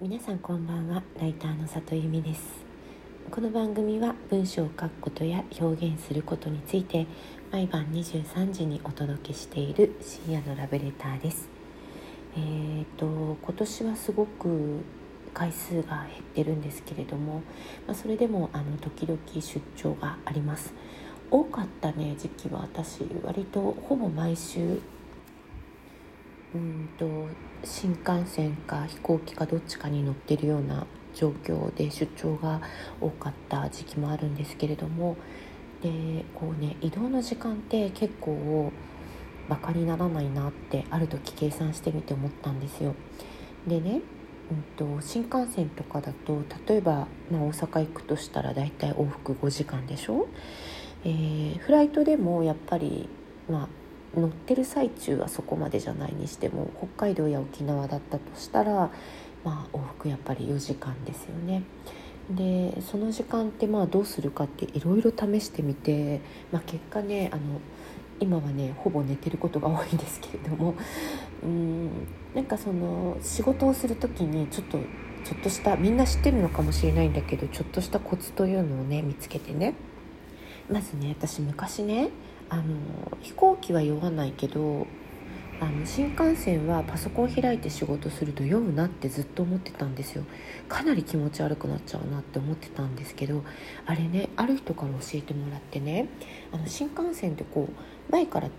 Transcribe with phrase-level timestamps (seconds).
[0.00, 1.02] 皆さんこんばんは。
[1.20, 2.64] ライターの里由美です。
[3.32, 7.08] この番組は文章を書くことや表現することについて
[7.50, 11.48] 毎晩23時にお届けしている深夜のラブレターです。
[12.36, 14.84] えーと今年はすごく
[15.34, 17.42] 回数が減ってるんですけれども、
[17.88, 20.74] まあ、それでもあの時々出張があります。
[21.28, 22.60] 多かったね時期は。
[22.60, 24.80] 私割とほぼ毎週
[26.54, 27.26] うんと
[27.64, 32.60] 新幹線か飛行機かどっちかに乗ってるような状況で出張が
[33.00, 35.16] 多かった時期もあるんですけれども
[35.82, 38.72] でこうね移動の時間って結構
[39.48, 42.94] バカにならないなってある時計算してみて思ったんですよ。
[43.66, 44.02] でね、
[44.50, 50.28] うんと、新幹線とかだと例えば、まあ、大阪行くとしたら大体往復5時間でしょ、
[51.04, 53.08] えー、フライトでもやっぱり、
[53.48, 53.68] まあ、
[54.16, 58.90] 乗ってる最中はそこまでじゃないにしても北海道や沖縄だったとしたら、
[59.44, 61.62] まあ、往復やっぱり4時間ですよね。
[62.30, 66.20] でその時間ってまあどうするかっていろいろ試してみて、
[66.52, 67.42] まあ、結果ねあの
[68.20, 70.74] 今はねほぼ寝てることが多いんですけれども
[71.42, 71.88] うん
[72.34, 74.78] なんかその仕事をする時にちょっと
[75.24, 79.74] ちょっとしたみんな知ってるのかもしれないんだけどちょっとしたコツというのをね見つけてね
[80.70, 82.10] まずね私昔ね
[82.50, 82.64] あの
[83.20, 84.86] 飛行機は酔わないけど
[85.60, 90.22] あの新幹線はパソコン開いて仕事すると酔うなってずっと思ってたんですよ。
[90.68, 93.42] かなり気持ち悪くなっちゃうなって思ってたんですけど
[93.84, 96.08] あれねある人から教えてもらってね
[96.52, 98.50] あの新幹線ってこう前から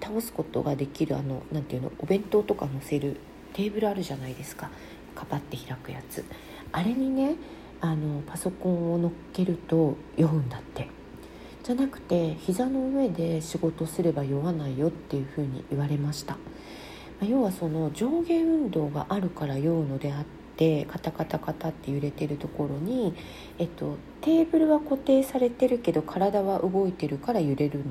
[0.00, 3.20] 倒すことができるあのなていうのお弁当とか乗せる
[3.52, 4.68] テーブルあるじゃないですか。
[5.14, 6.24] カパって開くやつ。
[6.72, 7.36] あれにね
[7.80, 11.01] あのパソコンを乗っけると酔うんだって。
[11.62, 16.36] じゃなくて膝の上で仕事すれば酔わないよっていうふうに言われました。
[17.20, 20.24] ま要はその上下運動があるから酔うのであっ
[20.56, 23.14] てカタカタカタって揺れてるところに、
[23.58, 27.84] えっと、テーブルは固定されてるけど体は動いてるから揺れる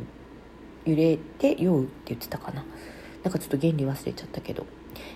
[0.86, 2.66] 揺れて酔うって言ってたかな。
[3.24, 4.66] なんかちょっと原理忘れちゃったけど。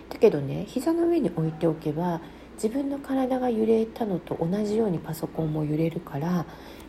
[0.09, 2.21] だけどね膝の上に置いておけば
[2.55, 6.45] 自分の体が揺れたのと同じようにパソコンも揺れるから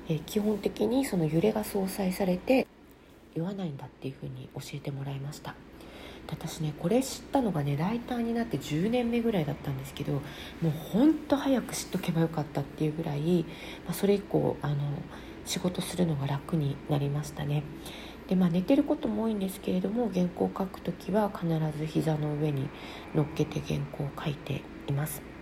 [0.08, 2.66] え基本的にその揺れが相殺されて
[3.34, 5.54] 酔わないんだっていうふうに教えてもらいました。
[6.28, 10.20] 私ねこれ知ったのがねライターになって10年目ぐらいだったんですけども
[10.64, 13.44] うほんと早く知っとけばよかったっていうぐらい、
[13.84, 14.74] まあ、それ以降あの
[15.44, 17.62] 仕事するのが楽になりましたね。
[18.28, 21.46] でまあ寝てることも多いんですけれども原稿を書く時は必
[21.78, 22.68] ず膝の上に
[23.14, 25.35] 乗っけて原稿を書いています。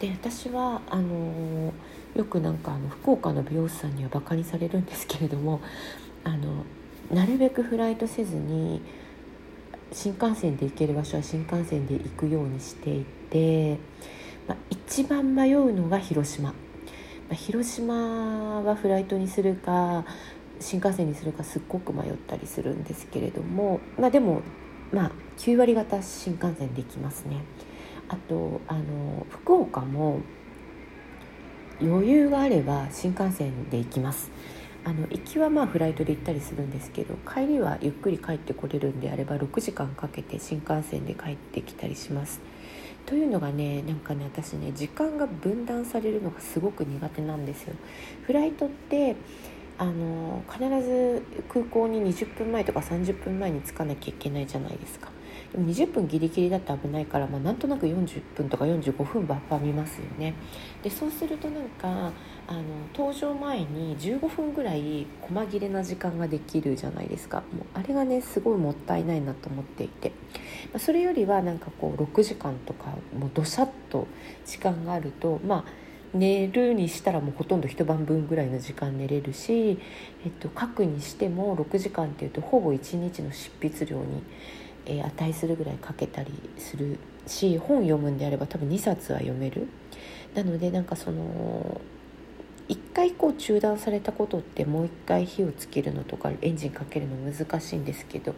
[0.00, 1.72] で私はあの
[2.14, 5.60] よくなんかあの福岡の美容師さんにはバカにされるんですけれども
[6.24, 6.64] あの
[7.10, 8.82] なるべくフライトせずに
[9.92, 13.78] 新幹線で行ける場所は新幹線で行くようにしていて、
[14.48, 16.54] まあ、一番迷うのが広島、ま
[17.30, 20.04] あ、広島はフライトにするか
[20.58, 24.42] 新幹線にするかすっごく迷ったりするんですけれども、まあ、でも
[24.92, 27.36] まあ9割方新幹線で行きますね。
[28.08, 30.20] あとあの福岡も
[31.80, 34.30] 余裕があれば新幹線で行きます。
[34.84, 42.40] あの行きはまあフライトで行ったりするんですけど帰りはゆっくり帰ってこれるんであれば6時間かけて新幹線で帰ってきたりします。
[43.04, 47.74] というのがねなんかね私ね時間が分断されるのがすごく苦手なんですよ。
[48.22, 49.16] フライトって
[49.78, 55.10] あの必ず空港に20分前とか30分前に着かなきゃいけないじゃないですか。
[55.52, 60.34] でも20分ギリギリだと危ないから、まあ、なんとなく40分とか45分ばっば見ますよね。
[60.82, 62.12] でそうするとなんか
[62.48, 67.42] あの搭乗前に15分ぐらい細切れな時間ができるじゃないですか。
[67.52, 70.10] もうあれがねすごいもったいないなと思っていて、
[70.72, 72.86] まあ、それよりはなんかこう6時間とか
[73.18, 74.06] もうどしゃっと
[74.44, 79.78] 時間があるとまあ寝るにしたらもうほとんど一晩分ぐらいの時間寝れるし、
[80.24, 84.22] えっと、書くにしても6時間っていうとほぼ1日の執筆量に
[84.86, 89.68] えー、値するぐらい書けたりするし本読むんであれば多分2冊は読める。
[90.34, 91.80] なのでなんかその
[92.68, 98.34] 一回こう中断されたことってもう一回火をつけるのとかエンジンかけるの難しいんですけど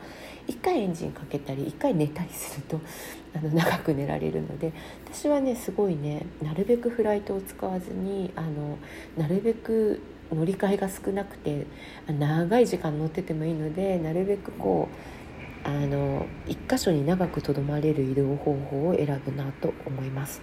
[0.47, 2.81] 一回エンジンかけたり一回寝たりすると
[3.35, 4.73] あの長く寝られるので
[5.07, 8.79] 私はねすごいねなるべくフライトを使わずにあの
[9.17, 10.01] なるべく
[10.31, 11.67] 乗り換えが少なくて
[12.07, 15.28] 長い時間乗っててもいいのでなるべくこう
[15.69, 20.41] あの一箇所に長くとどまれる移動方法を選ぶなと思います。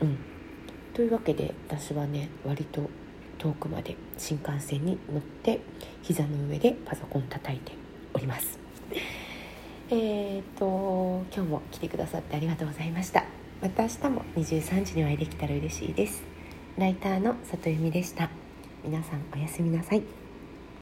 [0.00, 0.18] うん、
[0.92, 2.88] というわけで私はね割と
[3.38, 5.60] 遠くまで新幹線に乗って
[6.02, 7.72] 膝の上でパソコン叩いて
[8.14, 8.58] おります。
[9.90, 13.24] えーと今日も来てくださってありがとうございました。
[13.64, 16.22] また明日も23時にお会いできたら嬉しいです
[16.76, 18.28] ライターの里由美でした
[18.84, 20.23] 皆さんおやすみなさい